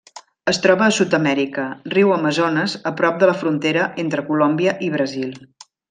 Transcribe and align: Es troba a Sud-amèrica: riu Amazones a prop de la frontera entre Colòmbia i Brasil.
Es 0.51 0.59
troba 0.61 0.85
a 0.85 0.93
Sud-amèrica: 0.99 1.65
riu 1.97 2.15
Amazones 2.17 2.75
a 2.91 2.95
prop 3.03 3.23
de 3.25 3.31
la 3.33 3.37
frontera 3.45 3.85
entre 4.07 4.25
Colòmbia 4.33 4.75
i 4.89 4.93
Brasil. 4.99 5.33